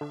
Fala 0.00 0.10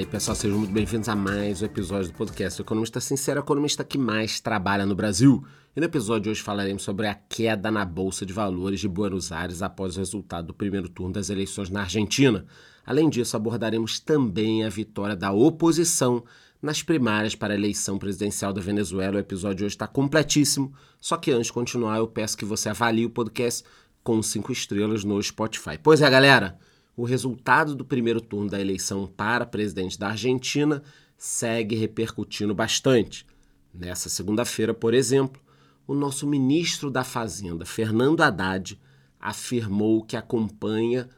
aí 0.00 0.04
pessoal, 0.04 0.34
sejam 0.34 0.58
muito 0.58 0.74
bem-vindos 0.74 1.08
a 1.08 1.16
mais 1.16 1.62
um 1.62 1.64
episódio 1.64 2.08
do 2.08 2.14
podcast 2.18 2.60
Economista 2.60 3.00
Sincero, 3.00 3.40
economista 3.40 3.82
que 3.82 3.96
mais 3.96 4.40
trabalha 4.40 4.84
no 4.84 4.94
Brasil. 4.94 5.42
E 5.74 5.80
no 5.80 5.86
episódio 5.86 6.24
de 6.24 6.28
hoje 6.28 6.42
falaremos 6.42 6.82
sobre 6.82 7.06
a 7.06 7.14
queda 7.14 7.70
na 7.70 7.82
Bolsa 7.82 8.26
de 8.26 8.34
Valores 8.34 8.80
de 8.80 8.88
Buenos 8.88 9.32
Aires 9.32 9.62
após 9.62 9.96
o 9.96 10.00
resultado 10.00 10.48
do 10.48 10.54
primeiro 10.54 10.90
turno 10.90 11.14
das 11.14 11.30
eleições 11.30 11.70
na 11.70 11.80
Argentina. 11.80 12.44
Além 12.86 13.10
disso, 13.10 13.36
abordaremos 13.36 13.98
também 13.98 14.64
a 14.64 14.68
vitória 14.68 15.16
da 15.16 15.32
oposição 15.32 16.24
nas 16.62 16.82
primárias 16.82 17.34
para 17.34 17.52
a 17.52 17.56
eleição 17.56 17.98
presidencial 17.98 18.52
da 18.52 18.60
Venezuela. 18.60 19.16
O 19.16 19.20
episódio 19.20 19.66
hoje 19.66 19.74
está 19.74 19.86
completíssimo, 19.86 20.72
só 21.00 21.16
que 21.16 21.32
antes 21.32 21.48
de 21.48 21.52
continuar, 21.52 21.98
eu 21.98 22.06
peço 22.06 22.36
que 22.36 22.44
você 22.44 22.68
avalie 22.68 23.04
o 23.04 23.10
podcast 23.10 23.64
com 24.02 24.22
cinco 24.22 24.52
estrelas 24.52 25.02
no 25.02 25.20
Spotify. 25.20 25.76
Pois 25.82 26.00
é, 26.00 26.08
galera 26.08 26.56
o 26.96 27.04
resultado 27.04 27.74
do 27.74 27.84
primeiro 27.84 28.20
turno 28.20 28.48
da 28.48 28.58
eleição 28.58 29.06
para 29.06 29.44
presidente 29.44 29.98
da 29.98 30.08
Argentina 30.08 30.82
segue 31.18 31.76
repercutindo 31.76 32.54
bastante. 32.54 33.26
Nessa 33.72 34.08
segunda-feira, 34.08 34.72
por 34.72 34.94
exemplo, 34.94 35.40
o 35.86 35.94
nosso 35.94 36.26
ministro 36.26 36.90
da 36.90 37.04
Fazenda, 37.04 37.66
Fernando 37.66 38.22
Haddad, 38.22 38.80
afirmou 39.20 40.02
que 40.02 40.16
acompanha 40.16 41.08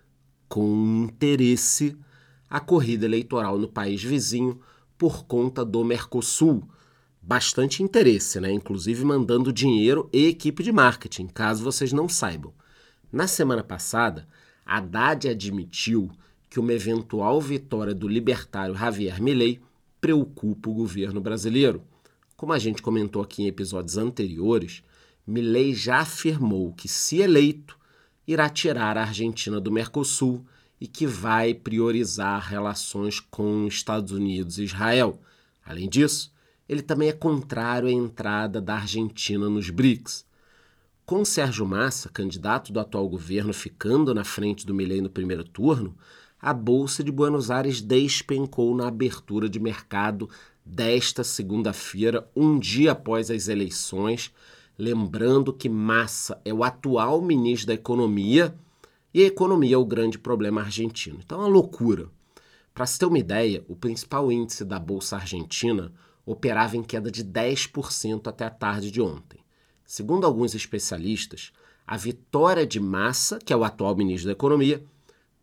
com 0.49 1.05
interesse 1.05 1.97
a 2.49 2.59
corrida 2.59 3.05
eleitoral 3.05 3.59
no 3.59 3.69
país 3.69 4.03
vizinho 4.03 4.61
por 4.97 5.25
conta 5.27 5.65
do 5.65 5.85
Mercosul. 5.85 6.67
Bastante 7.21 7.83
interesse, 7.83 8.41
né? 8.41 8.51
Inclusive 8.51 9.05
mandando 9.05 9.53
dinheiro 9.53 10.09
e 10.13 10.27
equipe 10.27 10.63
de 10.63 10.73
marketing, 10.73 11.27
caso 11.27 11.63
vocês 11.63 11.93
não 11.93 12.09
saibam. 12.09 12.53
Na 13.13 13.27
semana 13.27 13.63
passada, 13.63 14.27
Haddad 14.65 15.29
admitiu 15.29 16.11
que 16.49 16.59
uma 16.59 16.73
eventual 16.73 17.41
vitória 17.41 17.95
do 17.95 18.09
libertário 18.09 18.75
Javier 18.75 19.21
Milei 19.21 19.61
preocupa 20.01 20.71
o 20.71 20.75
governo 20.75 21.21
brasileiro. 21.21 21.83
Como 22.37 22.53
a 22.53 22.59
gente 22.59 22.81
comentou 22.81 23.21
aqui 23.21 23.43
em 23.43 23.47
episódios 23.47 23.99
anteriores, 23.99 24.83
Milei 25.27 25.75
já 25.75 25.99
afirmou 25.99 26.73
que, 26.73 26.89
se 26.89 27.19
eleito, 27.19 27.79
irá 28.29 28.51
tirar 28.51 28.99
a 28.99 29.05
Argentina 29.05 29.59
do 29.59 29.73
Mercosul 29.73 30.45
e 30.79 30.87
que 30.87 31.07
vai 31.07 31.55
priorizar 31.55 32.47
relações 32.47 33.19
com 33.19 33.67
Estados 33.67 34.13
Unidos 34.13 34.59
e 34.59 34.65
Israel. 34.65 35.19
Além 35.65 35.89
disso, 35.89 36.31
ele 36.69 36.83
também 36.83 37.09
é 37.09 37.13
contrário 37.13 37.89
à 37.89 37.91
entrada 37.91 38.61
da 38.61 38.75
Argentina 38.75 39.49
nos 39.49 39.71
BRICS. 39.71 40.27
Com 41.07 41.25
Sérgio 41.25 41.65
Massa, 41.65 42.11
candidato 42.11 42.71
do 42.71 42.79
atual 42.79 43.09
governo, 43.09 43.55
ficando 43.55 44.15
na 44.15 44.25
frente 44.25 44.67
do 44.67 44.75
Milei 44.75 45.01
no 45.01 45.09
primeiro 45.09 45.43
turno, 45.43 45.97
a 46.39 46.53
Bolsa 46.53 47.03
de 47.03 47.11
Buenos 47.11 47.51
Aires 47.51 47.81
despencou 47.81 48.77
na 48.77 48.89
abertura 48.89 49.49
de 49.49 49.59
mercado 49.59 50.29
desta 50.63 51.25
segunda-feira, 51.25 52.31
um 52.37 52.59
dia 52.59 52.93
após 52.93 53.31
as 53.31 53.49
eleições. 53.49 54.31
Lembrando 54.79 55.53
que 55.53 55.69
Massa 55.69 56.41
é 56.45 56.55
o 56.55 56.63
atual 56.63 57.21
ministro 57.21 57.67
da 57.67 57.75
Economia 57.75 58.57
e 59.13 59.25
a 59.25 59.27
economia 59.27 59.75
é 59.75 59.79
o 59.79 59.85
grande 59.85 60.21
problema 60.21 60.61
argentino. 60.61 61.19
Então 61.21 61.39
é 61.39 61.41
uma 61.43 61.49
loucura. 61.49 62.09
Para 62.73 62.87
se 62.87 62.97
ter 62.97 63.07
uma 63.07 63.19
ideia, 63.19 63.65
o 63.67 63.75
principal 63.75 64.31
índice 64.31 64.65
da 64.65 64.79
Bolsa 64.79 65.17
Argentina 65.17 65.93
operava 66.25 66.77
em 66.77 66.85
queda 66.85 67.11
de 67.11 67.25
10% 67.25 68.29
até 68.29 68.45
a 68.45 68.51
tarde 68.51 68.93
de 68.93 69.01
ontem. 69.01 69.41
Segundo 69.85 70.25
alguns 70.25 70.55
especialistas, 70.55 71.51
a 71.85 71.97
vitória 71.97 72.65
de 72.65 72.79
Massa, 72.79 73.41
que 73.41 73.53
é 73.53 73.57
o 73.57 73.65
atual 73.65 73.97
ministro 73.97 74.29
da 74.29 74.33
Economia, 74.33 74.85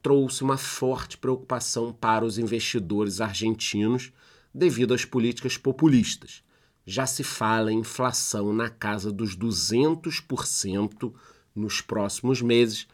trouxe 0.02 0.44
uma 0.44 0.56
forte 0.56 1.18
preocupação 1.18 1.92
para 1.92 2.24
os 2.24 2.38
investidores 2.38 3.20
argentinos 3.20 4.14
devido 4.54 4.94
às 4.94 5.04
políticas 5.04 5.58
populistas. 5.58 6.45
Já 6.86 7.08
se 7.08 7.24
fala 7.24 7.72
em 7.72 7.80
inflação 7.80 8.54
na 8.54 8.70
casa 8.70 9.12
dos 9.12 9.36
200% 9.36 11.12
nos 11.56 11.82
próximos 11.82 12.42
meses, 12.42 12.88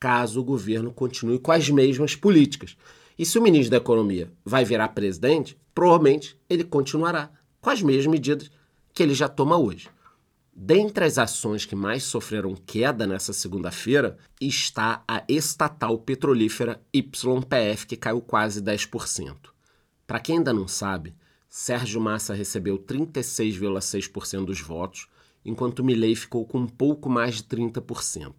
caso 0.00 0.40
o 0.40 0.44
governo 0.44 0.92
continue 0.92 1.38
com 1.38 1.52
as 1.52 1.68
mesmas 1.68 2.14
políticas. 2.14 2.76
E 3.18 3.26
se 3.26 3.38
o 3.38 3.42
ministro 3.42 3.70
da 3.72 3.76
Economia 3.76 4.30
vai 4.44 4.64
virar 4.64 4.88
presidente, 4.88 5.58
provavelmente 5.74 6.38
ele 6.48 6.64
continuará 6.64 7.30
com 7.60 7.70
as 7.70 7.82
mesmas 7.82 8.06
medidas 8.06 8.50
que 8.94 9.02
ele 9.02 9.14
já 9.14 9.28
toma 9.28 9.56
hoje. 9.58 9.88
Dentre 10.58 11.04
as 11.04 11.18
ações 11.18 11.66
que 11.66 11.76
mais 11.76 12.04
sofreram 12.04 12.54
queda 12.54 13.06
nessa 13.06 13.34
segunda-feira 13.34 14.16
está 14.40 15.04
a 15.06 15.22
estatal 15.28 15.98
petrolífera 15.98 16.80
YPF, 16.94 17.86
que 17.86 17.96
caiu 17.96 18.22
quase 18.22 18.62
10%. 18.62 19.36
Para 20.06 20.20
quem 20.20 20.38
ainda 20.38 20.54
não 20.54 20.66
sabe, 20.66 21.14
Sérgio 21.48 22.00
Massa 22.00 22.34
recebeu 22.34 22.78
36,6% 22.78 24.44
dos 24.44 24.60
votos, 24.60 25.08
enquanto 25.44 25.84
Milei 25.84 26.14
ficou 26.14 26.44
com 26.44 26.58
um 26.58 26.66
pouco 26.66 27.08
mais 27.08 27.36
de 27.36 27.44
30%. 27.44 28.34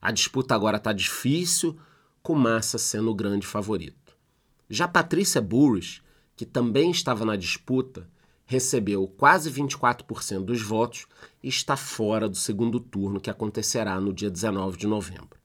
A 0.00 0.10
disputa 0.10 0.54
agora 0.54 0.76
está 0.76 0.92
difícil, 0.92 1.76
com 2.22 2.34
Massa 2.34 2.78
sendo 2.78 3.10
o 3.10 3.14
grande 3.14 3.46
favorito. 3.46 4.16
Já 4.68 4.88
Patrícia 4.88 5.40
Burris, 5.40 6.02
que 6.34 6.44
também 6.44 6.90
estava 6.90 7.24
na 7.24 7.36
disputa, 7.36 8.08
recebeu 8.44 9.06
quase 9.06 9.50
24% 9.50 10.44
dos 10.44 10.62
votos 10.62 11.06
e 11.42 11.48
está 11.48 11.76
fora 11.76 12.28
do 12.28 12.36
segundo 12.36 12.78
turno 12.78 13.20
que 13.20 13.30
acontecerá 13.30 14.00
no 14.00 14.12
dia 14.12 14.30
19 14.30 14.76
de 14.76 14.86
novembro. 14.86 15.38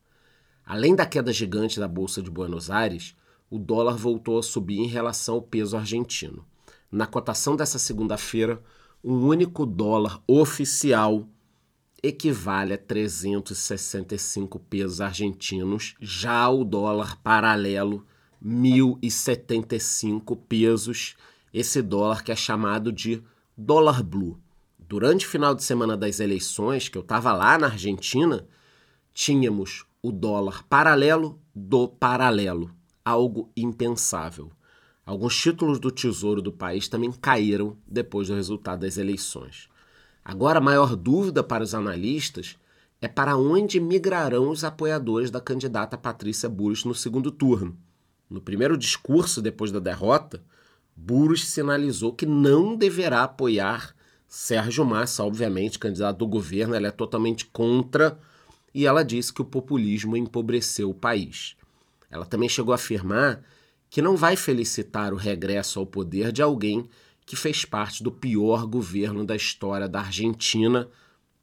Além 0.66 0.95
da 0.95 1.05
queda 1.05 1.33
gigante 1.33 1.79
da 1.79 1.88
Bolsa 1.88 2.22
de 2.22 2.29
Buenos 2.29 2.69
Aires, 2.69 3.16
o 3.49 3.59
dólar 3.59 3.97
voltou 3.97 4.39
a 4.39 4.43
subir 4.43 4.79
em 4.79 4.88
relação 4.88 5.35
ao 5.35 5.41
peso 5.41 5.75
argentino. 5.75 6.45
Na 6.91 7.07
cotação 7.07 7.56
dessa 7.56 7.79
segunda-feira, 7.79 8.62
um 9.03 9.25
único 9.25 9.66
dólar 9.66 10.22
oficial 10.28 11.28
equivale 12.03 12.74
a 12.74 12.78
365 12.78 14.59
pesos 14.59 15.00
argentinos, 15.00 15.96
já 16.02 16.50
o 16.50 16.63
dólar 16.63 17.22
paralelo 17.22 18.06
1075 18.41 20.35
pesos 20.35 21.16
esse 21.53 21.81
dólar 21.81 22.24
que 22.24 22.31
é 22.31 22.35
chamado 22.35 22.91
de 22.91 23.22
dólar 23.58 24.02
blue. 24.03 24.40
Durante 24.79 25.25
o 25.25 25.29
final 25.29 25.53
de 25.56 25.63
semana 25.63 25.96
das 25.97 26.19
eleições, 26.19 26.90
que 26.90 26.97
eu 26.97 27.02
estava 27.02 27.31
lá 27.34 27.58
na 27.58 27.68
Argentina, 27.68 28.47
tínhamos 29.13 29.85
o 30.02 30.12
dólar 30.12 30.63
paralelo 30.63 31.40
do 31.53 31.88
paralelo, 31.88 32.72
algo 33.03 33.52
impensável. 33.56 34.52
Alguns 35.06 35.35
títulos 35.35 35.79
do 35.79 35.91
Tesouro 35.91 36.41
do 36.41 36.51
país 36.51 36.88
também 36.88 37.12
caíram 37.12 37.75
depois 37.88 38.28
do 38.28 38.35
resultado 38.35 38.81
das 38.81 38.97
eleições. 38.97 39.69
Agora, 40.23 40.59
a 40.59 40.62
maior 40.62 40.95
dúvida 40.95 41.44
para 41.44 41.63
os 41.63 41.73
analistas 41.73 42.57
é 43.01 43.07
para 43.07 43.35
onde 43.35 43.79
migrarão 43.79 44.50
os 44.50 44.63
apoiadores 44.63 45.31
da 45.31 45.41
candidata 45.41 45.97
Patrícia 45.97 46.47
Bullrich 46.47 46.88
no 46.88 46.94
segundo 46.94 47.31
turno. 47.31 47.75
No 48.29 48.40
primeiro 48.40 48.78
discurso 48.78 49.41
depois 49.41 49.72
da 49.72 49.79
derrota, 49.79 50.41
Burros 50.95 51.45
sinalizou 51.45 52.13
que 52.13 52.25
não 52.25 52.75
deverá 52.75 53.23
apoiar 53.23 53.95
Sérgio 54.28 54.85
Massa, 54.85 55.25
obviamente, 55.25 55.78
candidato 55.78 56.19
do 56.19 56.25
governo, 56.25 56.73
ela 56.73 56.88
é 56.88 56.91
totalmente 56.91 57.45
contra 57.47 58.17
e 58.73 58.85
ela 58.85 59.03
disse 59.03 59.34
que 59.34 59.41
o 59.41 59.45
populismo 59.45 60.16
empobreceu 60.16 60.90
o 60.90 60.95
país. 60.95 61.57
Ela 62.09 62.25
também 62.25 62.47
chegou 62.47 62.72
a 62.72 62.75
afirmar 62.75 63.44
que 63.91 64.02
não 64.02 64.16
vai 64.16 64.38
felicitar 64.38 65.13
o 65.13 65.18
regresso 65.18 65.78
ao 65.78 65.85
poder 65.85 66.31
de 66.31 66.41
alguém 66.41 66.90
que 67.25 67.35
fez 67.35 67.66
parte 67.66 68.02
do 68.02 68.09
pior 68.09 68.66
governo 68.66 69.25
da 69.25 69.35
história 69.35 69.85
da 69.88 69.99
Argentina, 69.99 70.88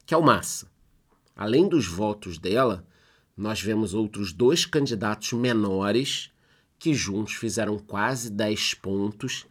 que 0.06 0.15
é 0.15 0.17
o 0.17 0.23
Massa. 0.23 0.67
Além 1.37 1.69
dos 1.69 1.87
votos 1.87 2.39
dela, 2.39 2.87
nós 3.37 3.61
vemos 3.61 3.93
outros 3.93 4.33
dois 4.33 4.65
candidatos 4.65 5.35
menores 5.35 6.31
que 6.79 6.95
juntos 6.95 7.35
fizeram 7.35 7.79
quase 7.79 8.31
10 8.31 8.75
pontos, 8.75 9.47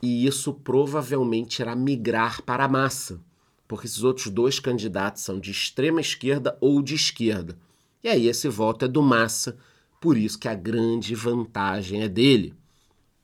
e 0.00 0.26
isso 0.26 0.54
provavelmente 0.54 1.60
irá 1.60 1.76
migrar 1.76 2.40
para 2.42 2.64
a 2.64 2.68
massa, 2.68 3.20
porque 3.66 3.86
esses 3.86 4.02
outros 4.02 4.30
dois 4.30 4.58
candidatos 4.58 5.22
são 5.22 5.38
de 5.38 5.50
extrema 5.50 6.00
esquerda 6.00 6.56
ou 6.62 6.80
de 6.80 6.94
esquerda. 6.94 7.58
E 8.02 8.08
aí 8.08 8.26
esse 8.26 8.48
voto 8.48 8.86
é 8.86 8.88
do 8.88 9.02
Massa, 9.02 9.58
por 10.00 10.16
isso 10.16 10.38
que 10.38 10.48
a 10.48 10.54
grande 10.54 11.14
vantagem 11.14 12.02
é 12.02 12.08
dele. 12.08 12.54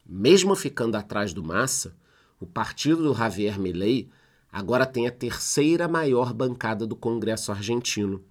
Mesmo 0.06 0.54
ficando 0.54 0.96
atrás 0.96 1.32
do 1.32 1.42
Massa, 1.42 1.96
o 2.40 2.46
partido 2.46 3.02
do 3.02 3.14
Javier 3.14 3.58
Milei 3.58 4.08
agora 4.52 4.86
tem 4.86 5.06
a 5.06 5.10
terceira 5.10 5.88
maior 5.88 6.32
bancada 6.32 6.86
do 6.86 6.94
Congresso 6.94 7.50
argentino. 7.50 8.22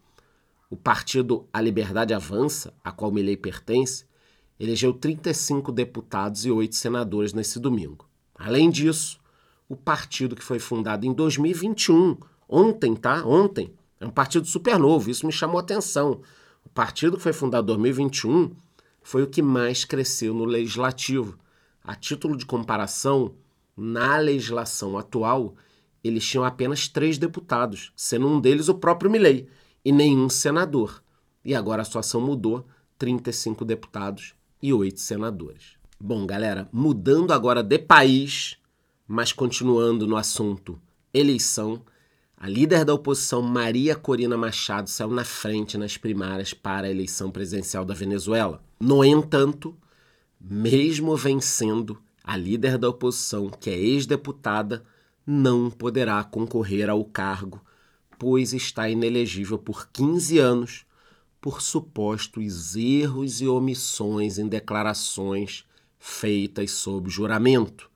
O 0.69 0.75
partido 0.75 1.47
A 1.51 1.61
Liberdade 1.61 2.13
Avança, 2.13 2.73
a 2.83 2.91
qual 2.91 3.11
Milei 3.11 3.37
pertence, 3.37 4.05
elegeu 4.59 4.93
35 4.93 5.71
deputados 5.71 6.45
e 6.45 6.51
8 6.51 6.75
senadores 6.75 7.33
nesse 7.33 7.59
domingo. 7.59 8.07
Além 8.35 8.69
disso, 8.69 9.19
o 9.67 9.75
partido 9.75 10.35
que 10.35 10.43
foi 10.43 10.59
fundado 10.59 11.05
em 11.05 11.13
2021, 11.13 12.17
ontem, 12.47 12.95
tá? 12.95 13.25
Ontem. 13.25 13.73
É 13.99 14.05
um 14.05 14.09
partido 14.09 14.45
super 14.45 14.77
novo, 14.77 15.09
isso 15.09 15.25
me 15.25 15.31
chamou 15.31 15.57
a 15.57 15.61
atenção. 15.61 16.21
O 16.65 16.69
partido 16.69 17.17
que 17.17 17.23
foi 17.23 17.33
fundado 17.33 17.65
em 17.65 17.75
2021 17.75 18.55
foi 19.01 19.23
o 19.23 19.27
que 19.27 19.41
mais 19.41 19.85
cresceu 19.85 20.33
no 20.33 20.45
legislativo. 20.45 21.37
A 21.83 21.95
título 21.95 22.37
de 22.37 22.45
comparação, 22.45 23.33
na 23.75 24.17
legislação 24.17 24.97
atual, 24.97 25.55
eles 26.03 26.25
tinham 26.25 26.43
apenas 26.43 26.87
três 26.87 27.17
deputados, 27.17 27.91
sendo 27.95 28.27
um 28.27 28.39
deles 28.39 28.69
o 28.69 28.75
próprio 28.75 29.11
Milley, 29.11 29.47
e 29.83 29.91
nenhum 29.91 30.29
senador. 30.29 31.03
E 31.43 31.53
agora 31.53 31.81
a 31.81 31.85
situação 31.85 32.21
mudou, 32.21 32.65
35 32.97 33.65
deputados 33.65 34.33
e 34.61 34.73
8 34.73 34.99
senadores. 34.99 35.77
Bom, 35.99 36.25
galera, 36.25 36.69
mudando 36.71 37.31
agora 37.31 37.61
de 37.61 37.79
país, 37.79 38.57
mas 39.07 39.33
continuando 39.33 40.07
no 40.07 40.15
assunto 40.15 40.79
eleição, 41.13 41.81
a 42.43 42.49
líder 42.49 42.83
da 42.83 42.93
oposição, 42.93 43.41
Maria 43.41 43.95
Corina 43.95 44.35
Machado, 44.35 44.89
saiu 44.89 45.11
na 45.11 45.23
frente 45.23 45.77
nas 45.77 45.95
primárias 45.95 46.53
para 46.53 46.87
a 46.87 46.91
eleição 46.91 47.31
presidencial 47.31 47.85
da 47.85 47.93
Venezuela. 47.93 48.61
No 48.77 49.01
entanto, 49.01 49.73
mesmo 50.41 51.15
vencendo, 51.15 51.97
a 52.21 52.35
líder 52.35 52.77
da 52.77 52.89
oposição, 52.89 53.49
que 53.49 53.69
é 53.69 53.77
ex-deputada, 53.77 54.83
não 55.25 55.71
poderá 55.71 56.21
concorrer 56.21 56.89
ao 56.89 57.05
cargo, 57.05 57.61
pois 58.19 58.51
está 58.51 58.89
inelegível 58.89 59.57
por 59.57 59.87
15 59.87 60.37
anos 60.37 60.85
por 61.39 61.61
supostos 61.61 62.75
erros 62.75 63.39
e 63.39 63.47
omissões 63.47 64.37
em 64.37 64.49
declarações 64.49 65.63
feitas 65.97 66.71
sob 66.71 67.09
juramento. 67.09 67.89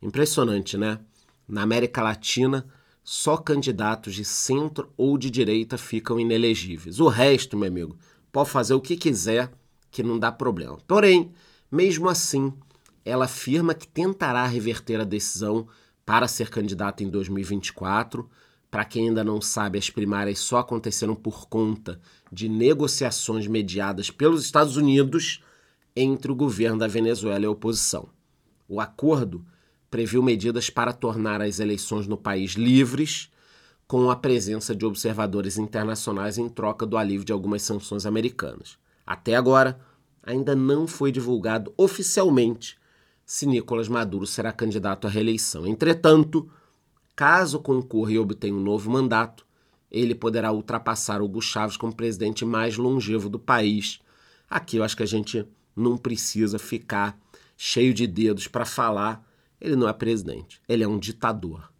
Impressionante, 0.00 0.78
né? 0.78 1.00
Na 1.46 1.60
América 1.60 2.02
Latina, 2.02 2.66
só 3.12 3.36
candidatos 3.36 4.14
de 4.14 4.24
centro 4.24 4.88
ou 4.96 5.18
de 5.18 5.32
direita 5.32 5.76
ficam 5.76 6.20
inelegíveis. 6.20 7.00
O 7.00 7.08
resto, 7.08 7.56
meu 7.56 7.66
amigo, 7.66 7.98
pode 8.30 8.50
fazer 8.50 8.72
o 8.72 8.80
que 8.80 8.96
quiser, 8.96 9.50
que 9.90 10.00
não 10.00 10.16
dá 10.16 10.30
problema. 10.30 10.78
Porém, 10.86 11.32
mesmo 11.68 12.08
assim, 12.08 12.52
ela 13.04 13.24
afirma 13.24 13.74
que 13.74 13.88
tentará 13.88 14.46
reverter 14.46 15.00
a 15.00 15.04
decisão 15.04 15.66
para 16.06 16.28
ser 16.28 16.50
candidata 16.50 17.02
em 17.02 17.10
2024. 17.10 18.30
Para 18.70 18.84
quem 18.84 19.08
ainda 19.08 19.24
não 19.24 19.40
sabe, 19.40 19.76
as 19.76 19.90
primárias 19.90 20.38
só 20.38 20.58
aconteceram 20.58 21.16
por 21.16 21.48
conta 21.48 22.00
de 22.30 22.48
negociações 22.48 23.48
mediadas 23.48 24.08
pelos 24.08 24.44
Estados 24.44 24.76
Unidos 24.76 25.42
entre 25.96 26.30
o 26.30 26.36
governo 26.36 26.78
da 26.78 26.86
Venezuela 26.86 27.42
e 27.42 27.46
a 27.46 27.50
oposição. 27.50 28.08
O 28.68 28.80
acordo 28.80 29.44
previu 29.90 30.22
medidas 30.22 30.70
para 30.70 30.92
tornar 30.92 31.42
as 31.42 31.58
eleições 31.58 32.06
no 32.06 32.16
país 32.16 32.52
livres, 32.52 33.30
com 33.86 34.08
a 34.08 34.16
presença 34.16 34.74
de 34.74 34.86
observadores 34.86 35.58
internacionais 35.58 36.38
em 36.38 36.48
troca 36.48 36.86
do 36.86 36.96
alívio 36.96 37.24
de 37.24 37.32
algumas 37.32 37.62
sanções 37.62 38.06
americanas. 38.06 38.78
Até 39.04 39.34
agora, 39.34 39.80
ainda 40.22 40.54
não 40.54 40.86
foi 40.86 41.10
divulgado 41.10 41.72
oficialmente 41.76 42.78
se 43.26 43.46
Nicolás 43.46 43.88
Maduro 43.88 44.26
será 44.26 44.52
candidato 44.52 45.06
à 45.06 45.10
reeleição. 45.10 45.66
Entretanto, 45.66 46.50
caso 47.14 47.60
concorra 47.60 48.12
e 48.12 48.18
obtenha 48.18 48.54
um 48.54 48.62
novo 48.62 48.90
mandato, 48.90 49.46
ele 49.90 50.14
poderá 50.14 50.52
ultrapassar 50.52 51.20
Hugo 51.20 51.40
Chávez 51.40 51.76
como 51.76 51.94
presidente 51.94 52.44
mais 52.44 52.76
longevo 52.76 53.28
do 53.28 53.38
país. 53.38 54.00
Aqui 54.48 54.76
eu 54.76 54.84
acho 54.84 54.96
que 54.96 55.02
a 55.02 55.06
gente 55.06 55.46
não 55.74 55.96
precisa 55.96 56.58
ficar 56.58 57.18
cheio 57.56 57.92
de 57.92 58.06
dedos 58.06 58.46
para 58.46 58.64
falar. 58.64 59.24
Ele 59.60 59.76
não 59.76 59.88
é 59.88 59.92
presidente, 59.92 60.60
ele 60.68 60.82
é 60.82 60.88
um 60.88 60.98
ditador. 60.98 61.70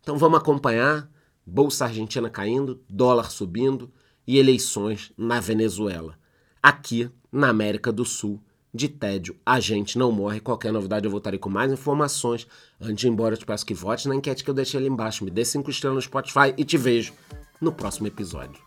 Então 0.00 0.18
vamos 0.18 0.38
acompanhar 0.38 1.10
Bolsa 1.46 1.86
Argentina 1.86 2.28
caindo, 2.28 2.80
dólar 2.88 3.30
subindo 3.30 3.90
e 4.26 4.38
eleições 4.38 5.12
na 5.16 5.40
Venezuela. 5.40 6.18
Aqui 6.62 7.10
na 7.32 7.48
América 7.48 7.90
do 7.90 8.04
Sul, 8.04 8.40
de 8.72 8.88
tédio, 8.88 9.36
a 9.44 9.58
gente 9.58 9.98
não 9.98 10.12
morre. 10.12 10.40
Qualquer 10.40 10.72
novidade 10.72 11.04
eu 11.04 11.10
voltarei 11.10 11.38
com 11.38 11.50
mais 11.50 11.72
informações. 11.72 12.46
Antes 12.80 12.96
de 12.96 13.06
ir 13.08 13.10
embora, 13.10 13.34
eu 13.34 13.38
te 13.38 13.44
peço 13.44 13.66
que 13.66 13.74
vote 13.74 14.08
na 14.08 14.14
enquete 14.14 14.44
que 14.44 14.50
eu 14.50 14.54
deixei 14.54 14.78
ali 14.78 14.88
embaixo. 14.88 15.24
Me 15.24 15.30
dê 15.30 15.44
cinco 15.44 15.70
estrelas 15.70 15.96
no 15.96 16.02
Spotify 16.02 16.54
e 16.56 16.64
te 16.64 16.76
vejo 16.76 17.12
no 17.60 17.72
próximo 17.72 18.06
episódio. 18.06 18.62